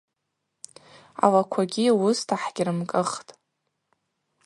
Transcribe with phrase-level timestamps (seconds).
[1.23, 3.29] Алаквагьи уыста хӏгьрымкӏыхтӏ.